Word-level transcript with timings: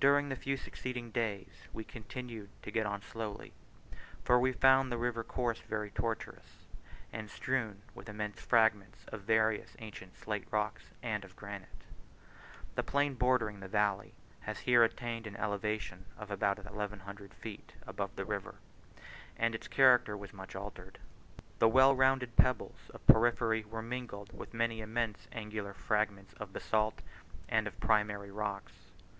During 0.00 0.28
the 0.28 0.34
few 0.34 0.56
succeeding 0.56 1.12
days 1.12 1.68
we 1.72 1.84
continued 1.84 2.48
to 2.64 2.72
get 2.72 2.84
on 2.84 3.00
slowly, 3.00 3.52
for 4.24 4.40
we 4.40 4.50
found 4.50 4.90
the 4.90 4.98
river 4.98 5.22
course 5.22 5.60
very 5.60 5.92
tortuous, 5.92 6.66
and 7.12 7.30
strewed 7.30 7.80
with 7.94 8.08
immense 8.08 8.40
fragments 8.42 9.04
of 9.12 9.20
various 9.20 9.76
ancient 9.78 10.16
slate 10.16 10.48
rocks, 10.50 10.86
and 11.00 11.24
of 11.24 11.36
granite. 11.36 11.84
The 12.74 12.82
plain 12.82 13.14
bordering 13.14 13.60
the 13.60 13.68
valley 13.68 14.14
has 14.40 14.58
here 14.58 14.82
attained 14.82 15.28
an 15.28 15.36
elevation 15.36 16.06
of 16.18 16.32
about 16.32 16.58
1100 16.58 17.32
feet 17.32 17.74
above 17.86 18.16
the 18.16 18.24
river, 18.24 18.56
and 19.36 19.54
its 19.54 19.68
character 19.68 20.16
was 20.16 20.32
much 20.32 20.56
altered. 20.56 20.98
The 21.60 21.68
well 21.68 21.94
rounded 21.94 22.34
pebbles 22.34 22.90
of 22.92 23.06
porphyry 23.06 23.64
were 23.64 23.80
mingled 23.80 24.36
with 24.36 24.54
many 24.54 24.80
immense 24.80 25.28
angular 25.30 25.72
fragments 25.72 26.32
of 26.40 26.52
basalt 26.52 27.00
and 27.48 27.68
of 27.68 27.78
primary 27.78 28.32
rocks. 28.32 28.72